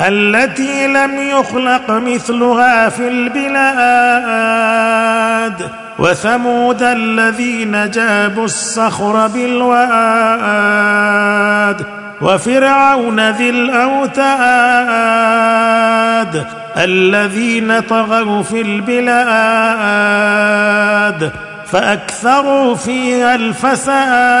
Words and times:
التي 0.00 0.86
لم 0.86 1.18
يخلق 1.18 1.90
مثلها 1.90 2.88
في 2.88 3.08
البلاد 3.08 4.40
وثمود 5.98 6.82
الذين 6.82 7.90
جابوا 7.90 8.44
الصخر 8.44 9.26
بالواد 9.26 10.20
وفرعون 12.20 13.30
ذي 13.30 13.50
الأوتاد 13.50 14.20
الذين 16.76 17.80
طغوا 17.80 18.42
في 18.42 18.60
البلاد 18.60 19.20
فأكثروا 21.66 22.74
فيها 22.74 23.34
الفساد. 23.34 24.40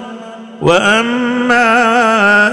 واما 0.61 1.67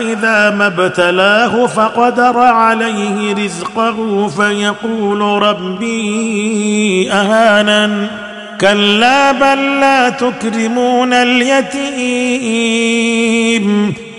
اذا 0.01 0.51
ما 0.51 0.67
ابتلاه 0.67 1.67
فقدر 1.67 2.39
عليه 2.39 3.35
رزقه 3.45 4.29
فيقول 4.29 5.43
ربي 5.43 7.13
اهانن 7.13 8.07
كلا 8.61 9.33
بل 9.33 9.81
لا 9.81 10.09
تكرمون 10.09 11.13
اليتيم 11.13 12.39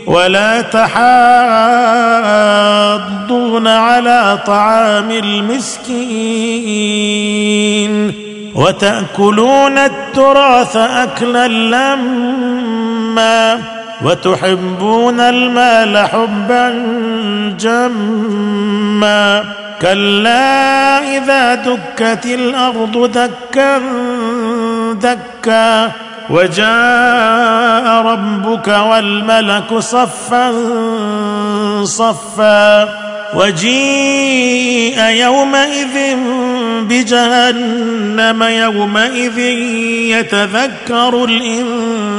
ولا 0.07 0.61
تحاضون 0.61 0.89
على 3.67 4.39
طعام 4.45 5.11
المسكين 5.11 6.49
وتاكلون 8.55 9.77
التراث 9.77 10.75
اكلا 10.75 11.47
لما 11.47 12.39
وتحبون 14.01 15.19
المال 15.19 15.97
حبا 15.97 16.69
جما 17.59 19.43
كلا 19.81 20.99
إذا 21.17 21.55
دكت 21.55 22.25
الأرض 22.25 23.11
دكا 23.11 23.81
دكا 24.93 25.91
وجاء 26.29 28.01
ربك 28.05 28.67
والملك 28.67 29.77
صفا 29.77 30.53
صفا 31.83 32.89
وجيء 33.33 35.03
يومئذ 35.03 36.17
بجهنم 36.81 38.43
يومئذ 38.43 39.39
يتذكر 40.17 41.23
الانسان 41.25 42.18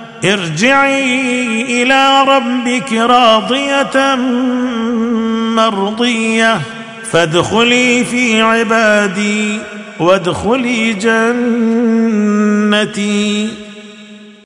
ارجعي 0.25 1.83
إلى 1.83 2.23
ربك 2.27 2.93
راضية 2.93 4.15
مرضية 5.55 6.61
فادخلي 7.11 8.05
في 8.05 8.41
عبادي 8.41 9.59
وادخلي 9.99 10.93
جنتي. 10.93 11.31